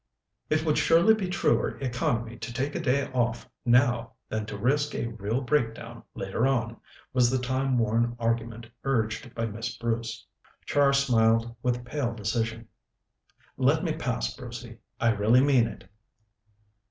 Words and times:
"It 0.49 0.65
would 0.65 0.79
surely 0.79 1.13
be 1.13 1.29
truer 1.29 1.77
economy 1.77 2.35
to 2.35 2.51
take 2.51 2.73
a 2.73 2.79
day 2.79 3.11
off 3.11 3.47
now 3.65 4.13
than 4.29 4.47
to 4.47 4.57
risk 4.57 4.95
a 4.95 5.05
real 5.05 5.41
breakdown 5.41 6.01
later 6.15 6.47
on," 6.47 6.77
was 7.13 7.29
the 7.29 7.37
time 7.37 7.77
worn 7.77 8.15
argument 8.17 8.65
urged 8.83 9.35
by 9.35 9.45
Miss 9.45 9.77
Bruce. 9.77 10.25
Char 10.65 10.91
smiled 10.93 11.55
with 11.61 11.85
pale 11.85 12.15
decision. 12.15 12.67
"Let 13.57 13.83
me 13.83 13.93
pass, 13.93 14.35
Brucey. 14.35 14.79
I 14.99 15.09
really 15.09 15.41
mean 15.43 15.67
it." 15.67 15.87